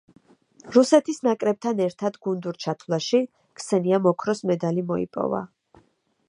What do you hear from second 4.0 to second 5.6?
ოქროს მედალი მოიპოვა.